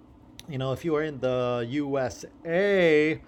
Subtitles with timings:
[0.49, 3.21] you know, if you are in the USA,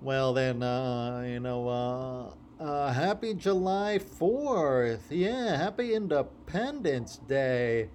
[0.00, 5.10] well, then, uh, you know, uh, uh, happy July 4th.
[5.10, 7.90] Yeah, happy Independence Day.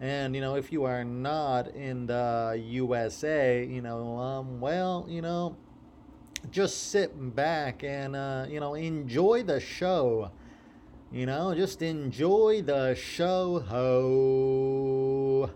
[0.00, 5.22] And, you know, if you are not in the USA, you know, um, well, you
[5.22, 5.56] know,
[6.50, 10.30] just sit back and, uh, you know, enjoy the show.
[11.10, 13.64] You know, just enjoy the show.
[13.68, 15.50] Ho.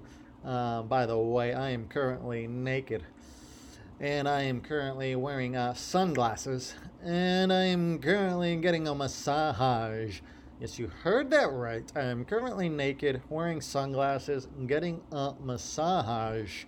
[0.47, 3.05] Uh, by the way, I am currently naked.
[3.99, 6.75] And I am currently wearing uh, sunglasses.
[7.03, 10.21] And I am currently getting a massage.
[10.61, 11.91] Yes, you heard that right.
[11.97, 16.65] I am currently naked, wearing sunglasses, getting a massage.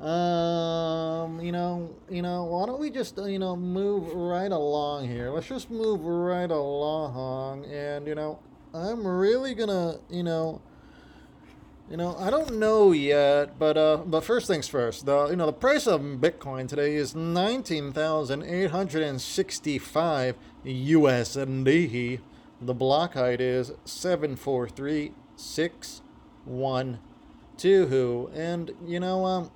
[0.00, 5.08] Um, you know, you know, why don't we just, uh, you know, move right along
[5.08, 5.30] here?
[5.30, 7.66] Let's just move right along.
[7.66, 8.38] And, you know,
[8.72, 10.62] I'm really gonna, you know,
[11.90, 15.06] you know, I don't know yet, but uh, but first things first.
[15.06, 20.36] The you know the price of Bitcoin today is nineteen thousand eight hundred and sixty-five
[20.64, 22.20] USD.
[22.60, 26.02] The block height is seven four three six
[26.44, 27.00] one
[27.56, 28.30] two.
[28.34, 29.50] And you know, um,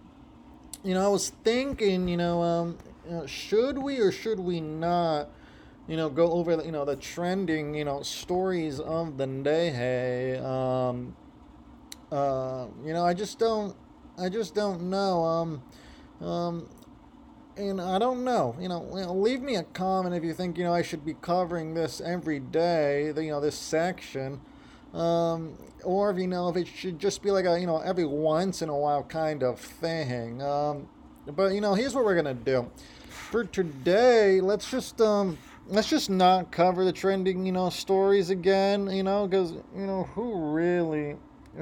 [0.82, 2.78] you know, I was thinking, you know, um,
[3.28, 5.30] should we or should we not?
[5.86, 9.70] you know, go over the, you know the trending you know stories of the day.
[9.70, 11.14] Hey, um,
[12.14, 13.74] uh, you know, I just don't,
[14.16, 15.24] I just don't know.
[15.24, 15.62] Um,
[16.20, 16.68] um,
[17.56, 18.54] and I don't know.
[18.60, 21.04] You know, you know, leave me a comment if you think you know I should
[21.04, 23.06] be covering this every day.
[23.06, 24.40] You know, this section,
[24.92, 28.06] um, or if you know if it should just be like a you know every
[28.06, 30.42] once in a while kind of thing.
[30.42, 30.88] Um,
[31.26, 32.70] but you know, here's what we're gonna do
[33.08, 34.40] for today.
[34.40, 39.26] Let's just um let's just not cover the trending, you know, stories again, you know,
[39.26, 41.16] because you know who really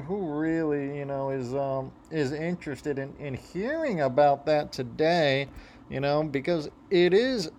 [0.05, 5.47] who really you know is um is interested in in hearing about that today
[5.89, 7.51] you know because it is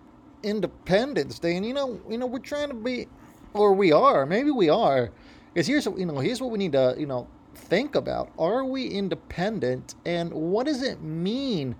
[0.45, 1.57] independence day.
[1.57, 3.07] And you know you know we're trying to be
[3.53, 5.11] or we are maybe we are.
[5.53, 8.31] Because here's you know here's what we need to you know think about.
[8.37, 9.95] Are we independent?
[10.05, 11.75] And what does it mean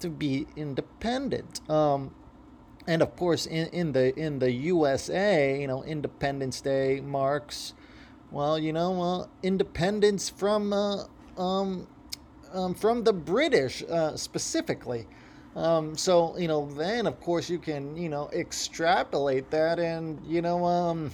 [0.00, 1.68] to be independent?
[1.70, 2.14] Um
[2.86, 7.74] and of course in, in the in the usa you know independence day marks
[8.30, 11.04] well, you know, uh, independence from uh,
[11.36, 11.86] um,
[12.52, 15.06] um, from the British uh, specifically.
[15.56, 20.42] Um, so you know, then of course you can you know extrapolate that and you
[20.42, 21.10] know um,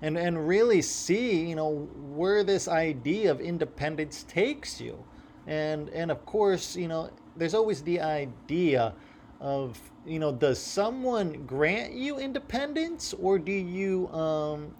[0.00, 5.04] and and really see you know where this idea of independence takes you,
[5.46, 8.94] and and of course you know there's always the idea
[9.40, 14.74] of you know does someone grant you independence or do you um,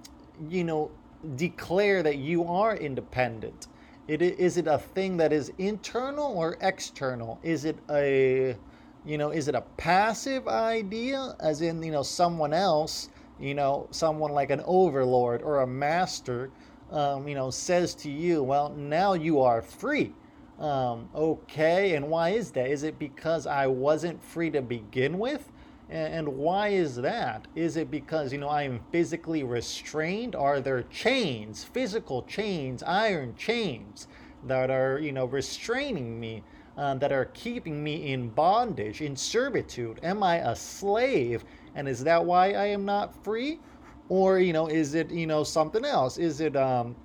[0.48, 0.90] you know,
[1.36, 3.68] declare that you are independent?
[4.06, 7.38] It, is it a thing that is internal or external?
[7.42, 8.56] Is it a,
[9.04, 13.08] you know, is it a passive idea, as in, you know, someone else,
[13.40, 16.50] you know, someone like an overlord or a master,
[16.90, 20.12] um, you know, says to you, well, now you are free.
[20.58, 22.70] Um, okay, and why is that?
[22.70, 25.50] Is it because I wasn't free to begin with?
[25.88, 27.46] And why is that?
[27.54, 30.34] Is it because, you know, I am physically restrained?
[30.34, 34.08] Are there chains, physical chains, iron chains
[34.44, 36.42] that are, you know, restraining me,
[36.78, 40.00] uh, that are keeping me in bondage, in servitude?
[40.02, 41.44] Am I a slave?
[41.74, 43.60] And is that why I am not free?
[44.08, 46.16] Or, you know, is it, you know, something else?
[46.16, 46.96] Is it, um,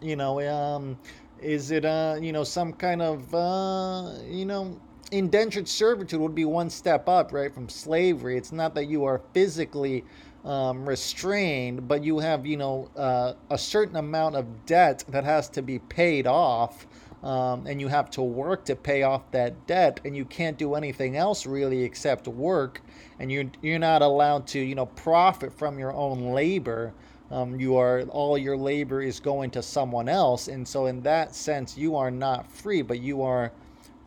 [0.00, 0.96] you know, um,
[1.40, 4.80] is it, uh, you know, some kind of, uh, you know,
[5.12, 8.36] indentured servitude would be one step up, right, from slavery.
[8.36, 10.04] It's not that you are physically
[10.44, 15.48] um, restrained, but you have, you know, uh, a certain amount of debt that has
[15.50, 16.86] to be paid off.
[17.22, 20.74] Um, and you have to work to pay off that debt, and you can't do
[20.74, 22.82] anything else really except work,
[23.20, 26.92] and you're you're not allowed to you know profit from your own labor.
[27.30, 31.32] Um, you are all your labor is going to someone else, and so in that
[31.32, 33.52] sense, you are not free, but you are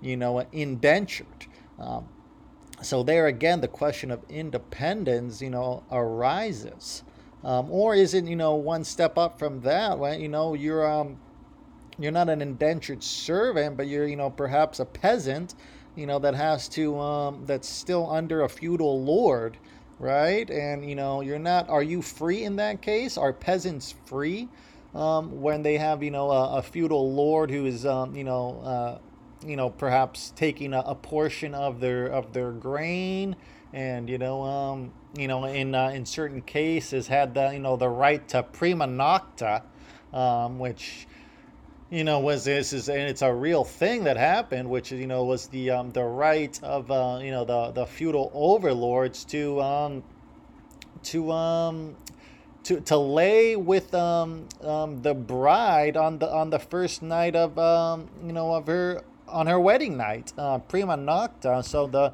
[0.06, 1.48] you know, indentured.
[1.80, 2.08] Um,
[2.82, 7.04] so there again, the question of independence, you know, arises.
[7.44, 9.98] Um, or is it, you know, one step up from that?
[10.00, 11.18] When you know you're, um,
[11.98, 15.56] you're not an indentured servant, but you're, you know, perhaps a peasant,
[15.96, 19.58] you know, that has to, um, that's still under a feudal lord,
[20.00, 20.50] right?
[20.50, 23.18] And, you know, you're not, are you free in that case?
[23.18, 24.50] Are peasants free
[24.94, 28.60] um, when they have, you know, a, a feudal lord who is, um, you know,
[28.62, 28.98] uh,
[29.46, 33.36] you know, perhaps taking a, a, portion of their of their grain,
[33.74, 37.78] and you know, um, you know, in uh, in certain cases had the you know
[37.78, 39.62] the right to prima nocta,
[40.14, 41.08] um, which
[41.90, 45.24] you know was this is and it's a real thing that happened which you know
[45.24, 50.04] was the um, the right of uh, you know the the feudal overlords to um
[51.04, 51.96] to um
[52.66, 57.58] to, to lay with um, um, the bride on the on the first night of
[57.60, 62.14] um, you know of her on her wedding night uh, prima nocta so the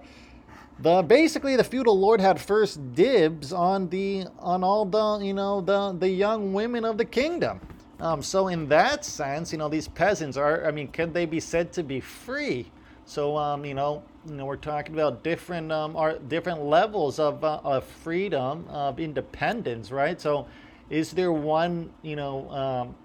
[0.79, 5.61] the basically the feudal lord had first dibs on the on all the you know
[5.61, 7.59] the the young women of the kingdom
[8.01, 11.39] um, so in that sense, you know, these peasants are, I mean, can they be
[11.39, 12.71] said to be free?
[13.05, 17.43] So, um, you know, you know, we're talking about different, um, are different levels of,
[17.43, 20.19] uh, of freedom, of independence, right?
[20.19, 20.47] So,
[20.89, 22.95] is there one, you know, um,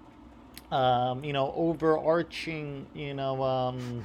[0.71, 4.03] um, you know, overarching, you know, um,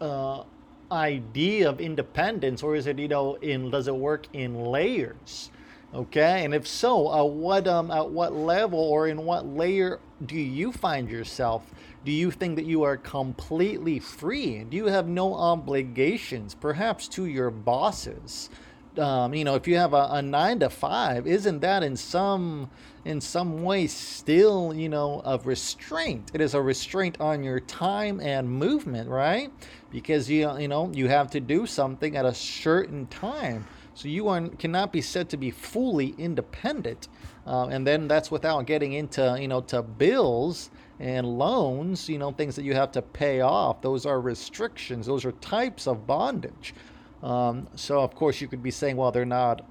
[0.00, 0.42] uh,
[0.90, 5.50] idea of independence, or is it, you know, in does it work in layers?
[5.94, 10.36] Okay, and if so, uh, what um, at what level or in what layer do
[10.36, 11.72] you find yourself?
[12.04, 14.64] Do you think that you are completely free?
[14.64, 18.50] Do you have no obligations, perhaps to your bosses?
[18.98, 22.70] Um, you know, if you have a, a nine to five, isn't that in some
[23.04, 26.30] in some way still you know of restraint?
[26.34, 29.52] It is a restraint on your time and movement, right?
[29.90, 33.66] Because you you know you have to do something at a certain time
[33.96, 37.08] so you are, cannot be said to be fully independent.
[37.46, 40.68] Uh, and then that's without getting into, you know, to bills
[41.00, 43.80] and loans, you know, things that you have to pay off.
[43.80, 45.06] Those are restrictions.
[45.06, 46.74] Those are types of bondage.
[47.22, 49.66] Um, so of course you could be saying, well, they're not,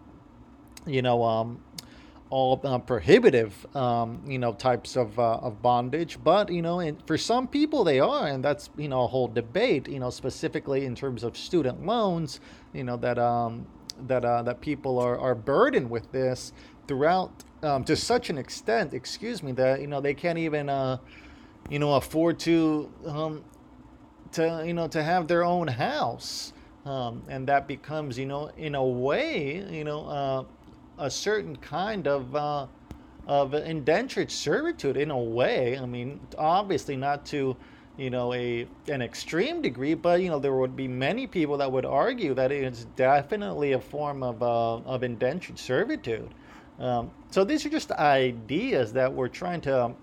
[0.86, 1.62] you know, um,
[2.30, 6.18] all uh, prohibitive, um, you know, types of, uh, of bondage.
[6.24, 9.27] But, you know, and for some people they are, and that's, you know, a whole
[9.27, 12.39] debate, you know, specifically in terms of student loans,
[12.74, 13.68] you know, that, um,
[14.07, 16.53] that uh, that people are, are burdened with this
[16.88, 20.98] throughout um, to such an extent, excuse me, that you know they can't even uh,
[21.69, 23.44] you know afford to um,
[24.33, 26.53] to you know to have their own house,
[26.86, 30.44] um, and that becomes you know in a way you know uh,
[30.98, 32.68] a certain kind of uh,
[33.28, 35.78] of indentured servitude in a way.
[35.78, 37.58] I mean, obviously not to
[37.98, 41.72] you know a an extreme degree but you know there would be many people that
[41.72, 46.30] would argue that it's definitely a form of uh, of indentured servitude
[46.80, 49.94] um, so these are just ideas that we're trying to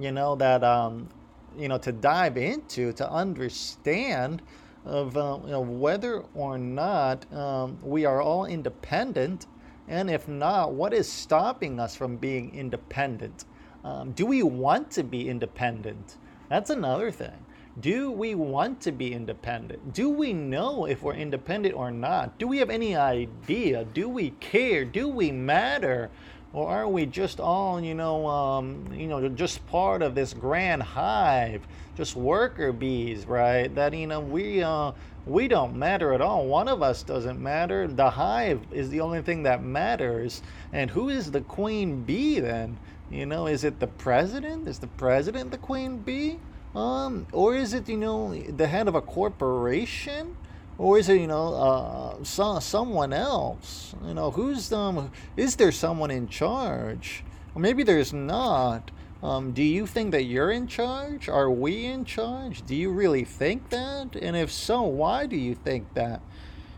[0.00, 1.08] you know that um,
[1.56, 4.42] you know to dive into to understand
[4.84, 9.46] of uh, you know, whether or not um, we are all independent
[9.88, 13.44] and if not what is stopping us from being independent
[13.84, 16.16] um, do we want to be independent
[16.48, 17.46] that's another thing.
[17.80, 19.92] Do we want to be independent?
[19.92, 22.38] Do we know if we're independent or not?
[22.38, 23.84] Do we have any idea?
[23.84, 24.84] Do we care?
[24.84, 26.10] Do we matter?
[26.54, 30.84] Or are we just all, you know, um, you know, just part of this grand
[30.84, 31.66] hive,
[31.96, 33.74] just worker bees, right?
[33.74, 34.92] That you know we uh,
[35.26, 36.46] we don't matter at all.
[36.46, 37.88] One of us doesn't matter.
[37.88, 40.42] The hive is the only thing that matters.
[40.72, 42.78] And who is the queen bee then?
[43.10, 44.68] You know, is it the president?
[44.68, 46.38] Is the president the queen bee?
[46.76, 50.36] Um, or is it you know the head of a corporation?
[50.76, 53.94] Or is it you know uh, so, someone else?
[54.04, 55.12] You know, who's um?
[55.36, 57.24] Is there someone in charge?
[57.54, 58.90] Or maybe there's not.
[59.22, 61.28] Um, do you think that you're in charge?
[61.30, 62.66] Are we in charge?
[62.66, 64.16] Do you really think that?
[64.16, 66.20] And if so, why do you think that?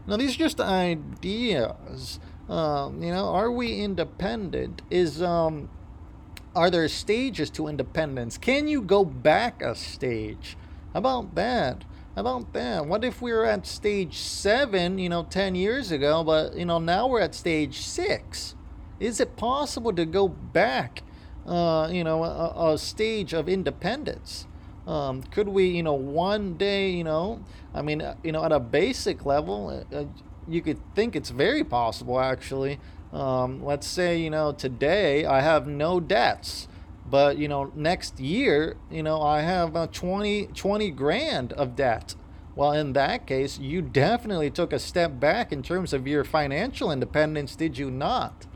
[0.07, 2.21] Now, these are just ideas.
[2.49, 4.83] Um, you know, are we independent?
[4.91, 5.69] Is um,
[6.55, 8.39] are there stages to independence?
[8.39, 10.57] Can you go back a stage?
[10.93, 11.85] How about that?
[12.17, 12.87] About that?
[12.87, 16.79] What if we were at stage seven, you know, 10 years ago, but, you know,
[16.79, 18.55] now we're at stage six?
[18.99, 21.03] Is it possible to go back,
[21.47, 24.47] uh, you know, a, a stage of independence?
[24.87, 27.45] Um, could we, you know, one day, you know,
[27.75, 30.05] I mean, uh, you know, at a basic level, uh,
[30.49, 32.79] you could think it's very possible actually
[33.13, 36.69] um, let's say, you know, today I have no debts,
[37.09, 42.15] but, you know, next year, you know, I have uh, 20, 20 grand of debt.
[42.55, 46.91] Well, in that case, you definitely took a step back in terms of your financial
[46.91, 48.47] independence, did you not?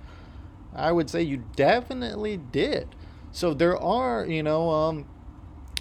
[0.75, 2.95] I would say you definitely did.
[3.33, 5.07] So there are, you know, um,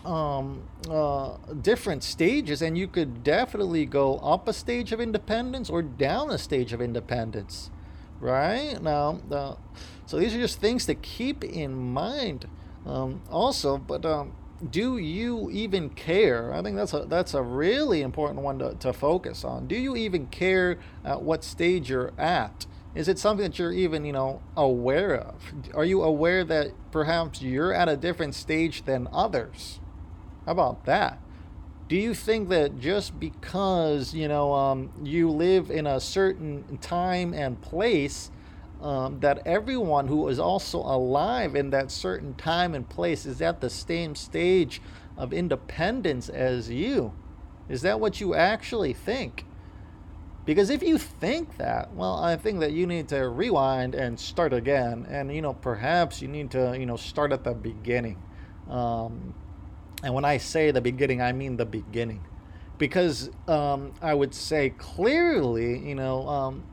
[0.06, 5.82] um, uh, different stages, and you could definitely go up a stage of independence or
[5.82, 7.70] down a stage of independence,
[8.20, 8.82] right?
[8.82, 9.56] Now, uh,
[10.06, 12.48] so these are just things to keep in mind.
[12.86, 14.34] Um, also, but um,
[14.68, 16.54] do you even care?
[16.54, 19.68] I think that's a that's a really important one to, to focus on.
[19.68, 22.66] Do you even care at what stage you're at?
[22.96, 25.36] Is it something that you're even, you know, aware of?
[25.76, 29.80] Are you aware that perhaps you're at a different stage than others?
[30.46, 31.22] How about that?
[31.90, 37.34] Do you think that just because, you know, um, you live in a certain time
[37.34, 38.30] and place,
[38.80, 43.60] um, that everyone who is also alive in that certain time and place is at
[43.60, 44.84] the same stage
[45.18, 47.12] of independence as you?
[47.68, 49.46] Is that what you actually think?
[50.46, 54.54] Because if you think that, well, I think that you need to rewind and start
[54.54, 55.08] again.
[55.10, 58.22] And, you know, perhaps you need to, you know, start at the beginning.
[58.70, 59.34] Um,
[60.04, 62.26] and when I say the beginning, I mean the beginning.
[62.78, 66.64] Because um, I would say clearly, you know, um,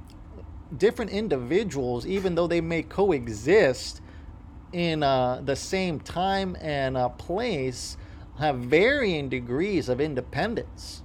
[0.77, 4.01] different individuals, even though they may coexist
[4.73, 7.97] in uh, the same time and uh, place,
[8.39, 11.03] have varying degrees of independence.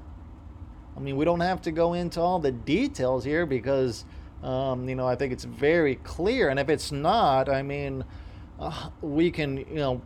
[0.95, 4.05] I mean, we don't have to go into all the details here because,
[4.43, 6.49] um, you know, I think it's very clear.
[6.49, 8.03] And if it's not, I mean,
[8.59, 10.01] uh, we can, you know,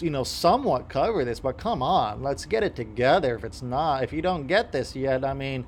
[0.00, 1.40] you know, somewhat cover this.
[1.40, 3.36] But come on, let's get it together.
[3.36, 5.66] If it's not, if you don't get this yet, I mean,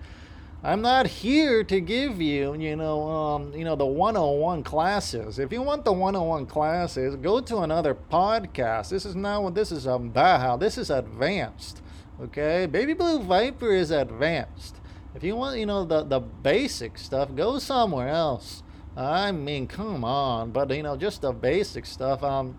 [0.62, 5.38] I'm not here to give you, you know, um, you know, the 101 classes.
[5.38, 8.90] If you want the 101 classes, go to another podcast.
[8.90, 10.40] This is not what this is about.
[10.40, 11.80] How this is advanced.
[12.20, 14.76] Okay, Baby Blue Viper is advanced.
[15.14, 18.62] If you want, you know, the the basic stuff, go somewhere else.
[18.94, 22.22] I mean, come on, but you know, just the basic stuff.
[22.22, 22.58] Um,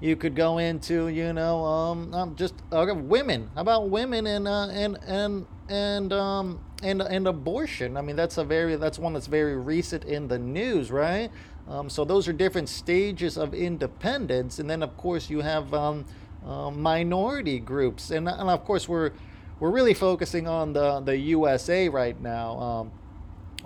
[0.00, 3.50] you could go into, you know, um, just uh, women.
[3.54, 7.96] How about women and uh, and and and um and and abortion?
[7.96, 11.30] I mean, that's a very that's one that's very recent in the news, right?
[11.68, 16.04] Um, so those are different stages of independence, and then of course you have um
[16.46, 19.12] um, minority groups, and, and of course we're
[19.58, 22.58] we're really focusing on the the USA right now.
[22.58, 22.92] Um,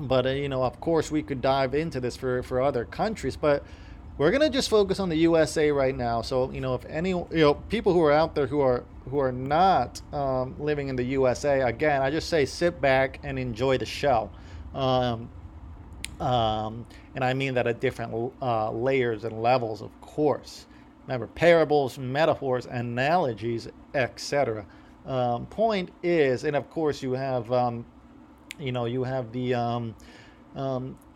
[0.00, 3.36] but uh, you know, of course, we could dive into this for for other countries,
[3.36, 3.64] but
[4.18, 6.22] we're gonna just focus on the USA right now.
[6.22, 9.18] So you know, if any you know people who are out there who are who
[9.18, 13.78] are not um, living in the USA, again, I just say sit back and enjoy
[13.78, 14.30] the show.
[14.74, 15.28] Um,
[16.20, 20.66] um, and I mean that at different uh, layers and levels, of course.
[21.06, 24.64] Remember, parables, metaphors, analogies, etc.
[25.04, 27.84] Um, point is, and of course you have, um,
[28.58, 29.96] you know, you have the, um,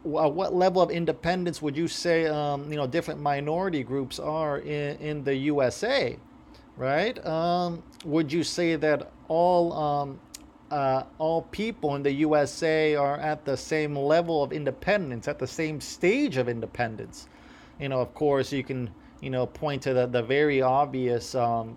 [0.07, 4.97] what level of independence would you say, um, you know, different minority groups are in,
[4.99, 6.17] in the USA,
[6.77, 7.25] right?
[7.27, 10.19] Um, would you say that all
[10.71, 15.47] uh, all people in the USA are at the same level of independence, at the
[15.47, 17.29] same stage of independence?
[17.81, 21.77] You know, of course, you can you know, point to the, the very obvious um,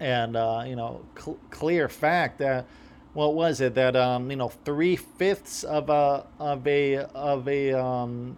[0.00, 2.66] and, uh, you know, cl- clear fact that,
[3.14, 7.72] what was it, that, um, you know, three fifths of a, of a, of a,
[7.72, 8.36] um,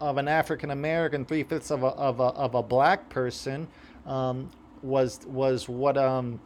[0.00, 3.66] of an African American, three fifths of a, of a, of a black person
[4.06, 4.50] um,
[4.82, 6.40] was, was what, um,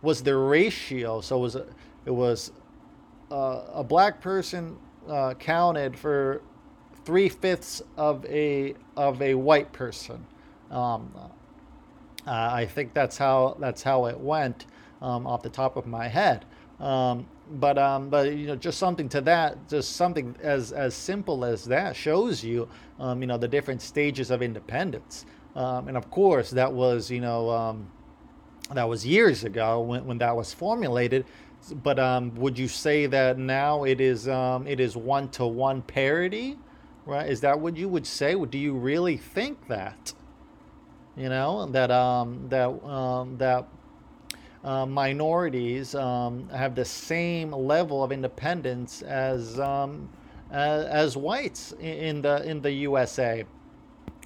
[0.00, 1.20] was the ratio.
[1.20, 1.56] So it was,
[2.06, 2.52] it was
[3.30, 4.76] uh, a black person
[5.08, 6.42] uh, counted for
[7.04, 10.24] three fifths of a of a white person.
[10.70, 11.28] Um, uh,
[12.26, 14.66] I think that's how that's how it went
[15.02, 16.46] um, off the top of my head.
[16.80, 21.44] Um, but um, but you know, just something to that, just something as as simple
[21.44, 22.68] as that shows you,
[22.98, 25.26] um, you know, the different stages of independence.
[25.54, 27.90] Um, and of course, that was you know um,
[28.72, 31.26] that was years ago when when that was formulated.
[31.82, 36.56] But um, would you say that now it is it is one to one parity?
[37.06, 37.28] right?
[37.28, 38.34] Is that what you would say?
[38.34, 40.12] Do you really think that?
[41.16, 43.68] You know that um, that um, that
[44.64, 50.08] uh, minorities um, have the same level of independence as um,
[50.50, 53.44] as, as, whites in the in the USA,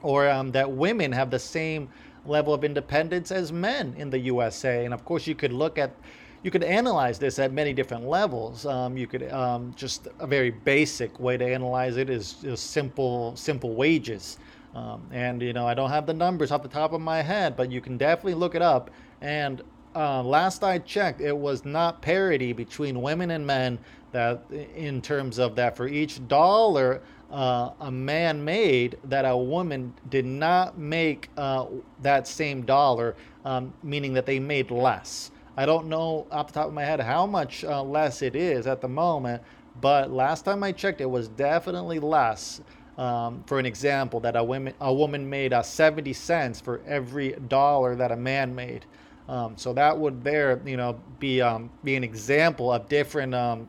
[0.02, 1.88] or um, that women have the same
[2.26, 4.84] level of independence as men in the USA.
[4.84, 5.94] And of course, you could look at
[6.42, 8.66] you could analyze this at many different levels.
[8.66, 13.34] Um, you could um, just a very basic way to analyze it is, is simple
[13.36, 14.38] simple wages.
[14.74, 17.56] Um, and you know I don't have the numbers off the top of my head,
[17.56, 18.90] but you can definitely look it up.
[19.22, 19.62] And
[19.96, 23.78] uh, last I checked, it was not parity between women and men.
[24.12, 29.92] That in terms of that, for each dollar uh, a man made that a woman
[30.08, 31.66] did not make uh,
[32.02, 35.30] that same dollar, um, meaning that they made less.
[35.56, 38.66] I don't know off the top of my head how much uh, less it is
[38.66, 39.42] at the moment,
[39.80, 42.60] but last time I checked, it was definitely less.
[42.96, 47.32] Um, for an example, that a woman a woman made uh, 70 cents for every
[47.48, 48.86] dollar that a man made.
[49.28, 53.68] Um, so that would there, you know, be um, be an example of different, um,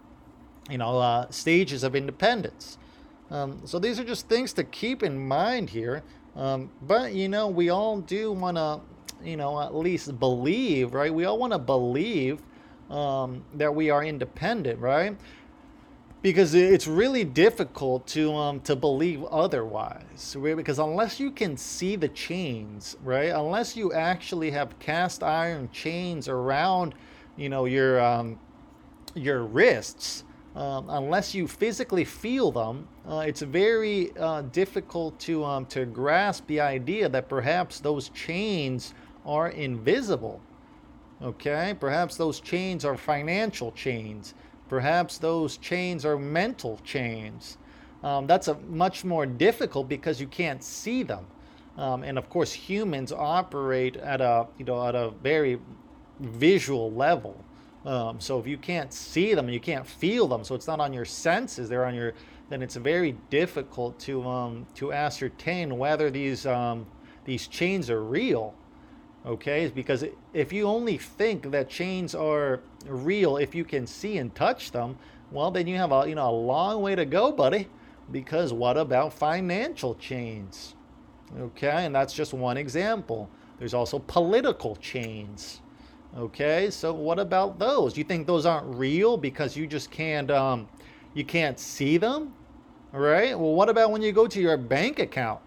[0.69, 2.77] you know, uh, stages of independence.
[3.31, 6.03] Um, so these are just things to keep in mind here.
[6.35, 8.81] Um, but you know, we all do want to,
[9.23, 11.13] you know, at least believe, right?
[11.13, 12.41] We all want to believe
[13.55, 15.17] that we are independent, right?
[16.21, 20.57] Because it's really difficult to um to believe otherwise right?
[20.57, 23.29] because unless you can see the chains right?
[23.29, 26.95] Unless you actually have cast iron chains around
[27.37, 28.39] you know your um
[29.15, 30.23] your wrists
[30.55, 36.47] um, unless you physically feel them uh, it's very uh, difficult to um to grasp
[36.47, 38.93] the idea that perhaps those chains
[39.25, 40.41] are invisible
[41.21, 41.75] okay?
[41.79, 44.33] Perhaps those chains are financial chains
[44.69, 47.57] Perhaps those chains are mental chains.
[48.03, 51.25] Um, that's a much more difficult because you can't see them.
[51.77, 55.59] Um, and of course, humans operate at a you know at a very
[56.19, 57.43] visual level.
[57.85, 60.79] Um, so if you can't see them and you can't feel them, so it's not
[60.79, 62.13] on your senses, they're on your,
[62.49, 66.85] then it's very difficult to um, to ascertain whether these um,
[67.25, 68.53] these chains are real
[69.27, 70.03] okay because
[70.33, 74.97] if you only think that chains are real if you can see and touch them
[75.31, 77.67] well then you have a you know a long way to go buddy
[78.11, 80.75] because what about financial chains?
[81.37, 83.29] Okay and that's just one example.
[83.59, 85.61] There's also political chains.
[86.17, 87.97] Okay so what about those?
[87.97, 90.67] You think those aren't real because you just can't um
[91.13, 92.33] you can't see them?
[92.93, 95.41] Right well what about when you go to your bank account?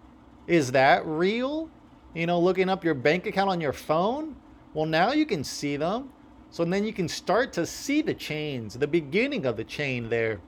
[0.47, 1.71] Is that real
[2.15, 4.37] you know, looking up your bank account on your phone.
[4.75, 6.11] Well, now you can see them.
[6.51, 10.41] So then you can start to see the chains, the beginning of the chain there.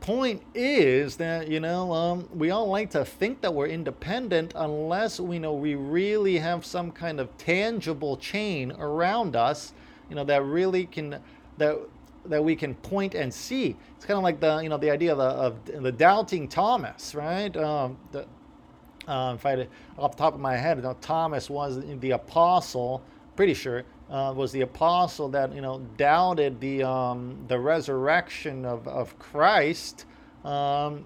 [0.00, 5.18] Point is that, you know, um, we all like to think that we're independent unless
[5.18, 9.72] we know we really have some kind of tangible chain around us,
[10.08, 11.18] you know, that really can,
[11.58, 11.76] that
[12.28, 13.76] that we can point and see.
[13.96, 15.18] It's kind of like the you know the idea of
[15.66, 17.54] the, of the doubting Thomas, right?
[17.56, 18.26] Um, the,
[19.08, 19.66] uh, if I
[19.98, 23.02] off the top of my head, you know, Thomas was the apostle.
[23.34, 28.86] Pretty sure uh, was the apostle that you know doubted the um, the resurrection of
[28.86, 30.04] of Christ,
[30.44, 31.04] um,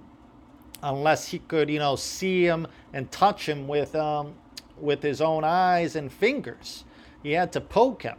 [0.82, 4.34] unless he could you know see him and touch him with um,
[4.80, 6.84] with his own eyes and fingers.
[7.22, 8.18] He had to poke him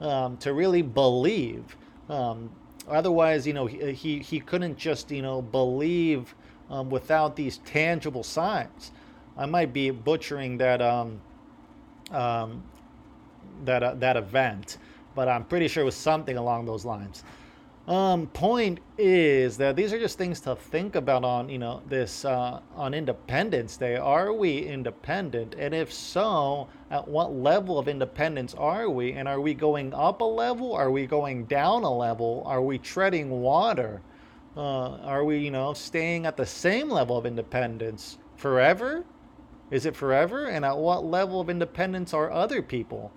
[0.00, 1.76] um, to really believe.
[2.08, 2.50] Um,
[2.88, 6.34] otherwise, you know, he, he, he couldn't just you know believe
[6.70, 8.92] um, without these tangible signs.
[9.36, 11.20] I might be butchering that um,
[12.10, 12.62] um,
[13.64, 14.78] that uh, that event,
[15.14, 17.24] but I'm pretty sure it was something along those lines.
[17.86, 22.24] Um, point is that these are just things to think about on you know this
[22.24, 23.96] uh, on Independence Day.
[23.96, 29.12] Are we independent, and if so, at what level of independence are we?
[29.12, 30.72] And are we going up a level?
[30.72, 32.42] Are we going down a level?
[32.46, 34.00] Are we treading water?
[34.56, 39.04] Uh, are we you know staying at the same level of independence forever?
[39.70, 40.46] Is it forever?
[40.46, 43.12] And at what level of independence are other people?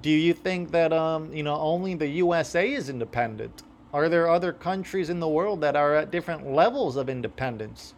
[0.00, 3.62] Do you think that um, you know only the USA is independent?
[3.92, 7.94] Are there other countries in the world that are at different levels of independence?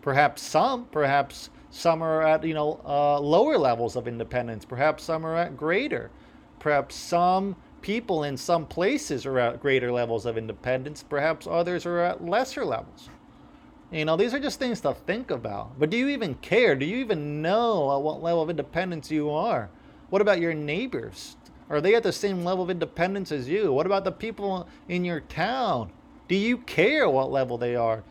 [0.00, 4.64] Perhaps some, perhaps some are at you know uh, lower levels of independence.
[4.64, 6.10] Perhaps some are at greater.
[6.58, 11.02] Perhaps some people in some places are at greater levels of independence.
[11.02, 13.10] Perhaps others are at lesser levels.
[13.90, 15.78] You know, these are just things to think about.
[15.78, 16.74] But do you even care?
[16.74, 19.70] Do you even know at what level of independence you are?
[20.10, 21.36] What about your neighbors?
[21.70, 23.72] Are they at the same level of independence as you?
[23.72, 25.92] What about the people in your town?
[26.28, 28.02] Do you care what level they are?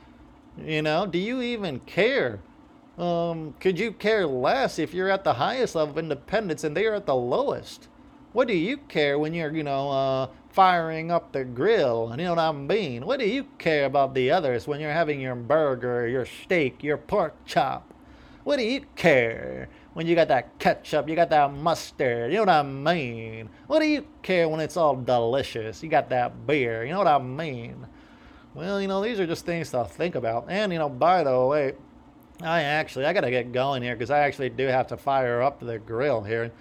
[0.58, 2.40] You know, do you even care?
[2.98, 6.86] Um, could you care less if you're at the highest level of independence and they
[6.86, 7.88] are at the lowest?
[8.34, 12.10] What do you care when you're, you know, uh, firing up the grill.
[12.10, 13.06] And you know what I mean?
[13.06, 16.98] What do you care about the others when you're having your burger, your steak, your
[16.98, 17.92] pork chop?
[18.44, 22.32] What do you care when you got that ketchup, you got that mustard?
[22.32, 23.50] You know what I mean?
[23.66, 25.82] What do you care when it's all delicious?
[25.82, 26.86] You got that beer.
[26.86, 27.88] You know what I mean?
[28.54, 30.46] Well, you know, these are just things to think about.
[30.50, 31.74] And, you know, by the way,
[32.42, 35.42] I actually, I got to get going here because I actually do have to fire
[35.42, 36.52] up the grill here.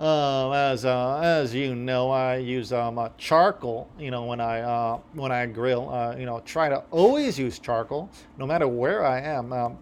[0.00, 3.88] Um, as uh, as you know, I use um, uh, charcoal.
[3.98, 7.58] You know, when I uh, when I grill, uh, you know, try to always use
[7.58, 9.52] charcoal, no matter where I am.
[9.52, 9.78] Um,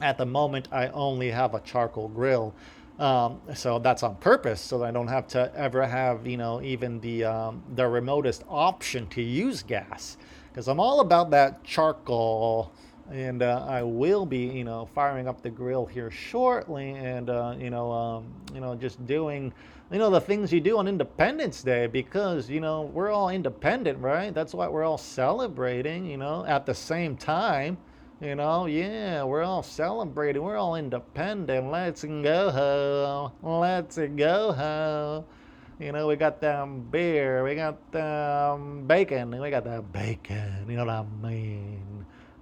[0.00, 2.52] at the moment, I only have a charcoal grill,
[2.98, 7.00] um, so that's on purpose, so I don't have to ever have you know even
[7.00, 10.16] the um, the remotest option to use gas,
[10.50, 12.72] because I'm all about that charcoal
[13.10, 17.54] and uh, I will be, you know, firing up the grill here shortly, and uh,
[17.58, 19.52] you know, um, you know, just doing,
[19.90, 23.98] you know, the things you do on Independence Day because you know we're all independent,
[23.98, 24.32] right?
[24.32, 27.78] That's why we're all celebrating, you know, at the same time.
[28.20, 30.42] You know, yeah, we're all celebrating.
[30.42, 31.70] We're all independent.
[31.70, 33.32] Let's go ho.
[33.42, 35.24] Let's go ho.
[35.78, 40.66] You know, we got them beer, we got them bacon, we got that bacon.
[40.68, 41.93] You know what I mean?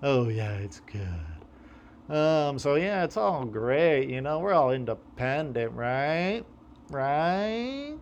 [0.04, 2.14] Oh yeah, it's good.
[2.14, 6.42] Um, so yeah, it's all great, you know, we're all independent, right?
[6.90, 7.94] Right?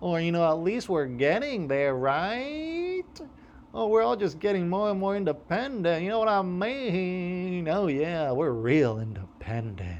[0.00, 3.02] Or you know, at least we're getting there, right?
[3.74, 6.04] Oh, we're all just getting more and more independent.
[6.04, 7.68] You know what I mean?
[7.68, 9.98] Oh yeah, we're real independent.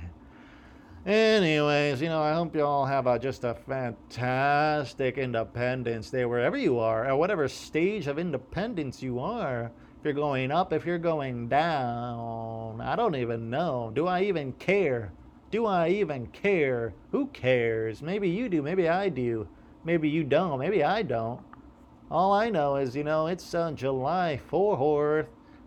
[1.05, 6.57] Anyways, you know, I hope you all have a, just a fantastic Independence Day wherever
[6.57, 9.73] you are, at whatever stage of independence you are
[10.05, 12.81] you're going up, if you're going down.
[12.81, 13.91] I don't even know.
[13.95, 15.13] Do I even care?
[15.51, 16.95] Do I even care?
[17.13, 18.03] Who cares?
[18.03, 18.63] Maybe you do.
[18.63, 19.49] Maybe I do.
[19.85, 20.59] Maybe you don't.
[20.59, 21.41] Maybe I don't.
[22.11, 25.27] All I know is, you know, it's uh, July 4th,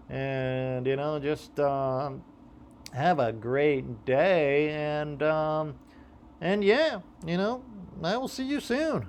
[0.10, 2.24] and, you know, just um,
[2.94, 5.76] have a great day, and, um,
[6.40, 7.64] and yeah, you know,
[8.02, 9.08] I will see you soon.